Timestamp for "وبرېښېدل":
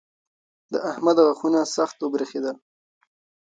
2.01-2.55